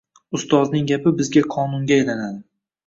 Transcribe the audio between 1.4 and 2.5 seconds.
qonunga aylanadi.